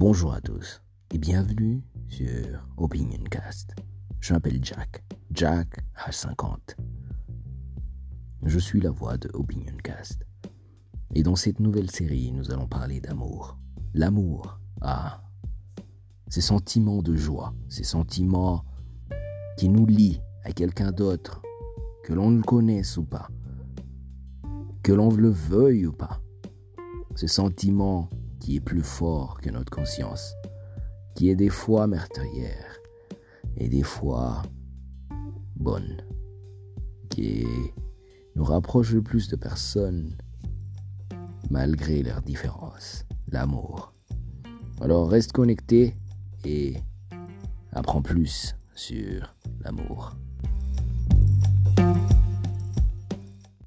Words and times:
Bonjour 0.00 0.32
à 0.32 0.40
tous 0.40 0.80
et 1.12 1.18
bienvenue 1.18 1.82
sur 2.06 2.64
Opinioncast. 2.76 3.74
Je 4.20 4.32
m'appelle 4.32 4.60
Jack, 4.62 5.02
Jack 5.32 5.80
H50. 6.06 6.76
Je 8.44 8.58
suis 8.60 8.80
la 8.80 8.92
voix 8.92 9.16
de 9.16 9.28
Opinioncast. 9.34 10.24
Et 11.16 11.24
dans 11.24 11.34
cette 11.34 11.58
nouvelle 11.58 11.90
série, 11.90 12.30
nous 12.30 12.52
allons 12.52 12.68
parler 12.68 13.00
d'amour. 13.00 13.58
L'amour, 13.92 14.60
ah, 14.82 15.20
ces 16.28 16.42
sentiments 16.42 17.02
de 17.02 17.16
joie, 17.16 17.52
ces 17.68 17.82
sentiments 17.82 18.64
qui 19.56 19.68
nous 19.68 19.84
lient 19.84 20.20
à 20.44 20.52
quelqu'un 20.52 20.92
d'autre, 20.92 21.42
que 22.04 22.12
l'on 22.12 22.30
le 22.30 22.42
connaisse 22.42 22.98
ou 22.98 23.04
pas, 23.04 23.28
que 24.84 24.92
l'on 24.92 25.10
le 25.10 25.30
veuille 25.30 25.86
ou 25.86 25.92
pas. 25.92 26.20
Ce 27.16 27.26
sentiment 27.26 28.08
est 28.56 28.60
plus 28.60 28.82
fort 28.82 29.40
que 29.40 29.50
notre 29.50 29.70
conscience, 29.70 30.34
qui 31.14 31.30
est 31.30 31.36
des 31.36 31.48
fois 31.48 31.86
meurtrière 31.86 32.78
et 33.56 33.68
des 33.68 33.82
fois 33.82 34.42
bonne, 35.56 36.02
qui 37.10 37.44
nous 38.36 38.44
rapproche 38.44 38.92
le 38.92 39.02
plus 39.02 39.28
de 39.28 39.36
personnes 39.36 40.16
malgré 41.50 42.02
leurs 42.02 42.22
différences, 42.22 43.04
l'amour. 43.26 43.92
Alors 44.80 45.08
reste 45.10 45.32
connecté 45.32 45.94
et 46.44 46.76
apprends 47.72 48.02
plus 48.02 48.54
sur 48.74 49.34
l'amour. 49.60 50.16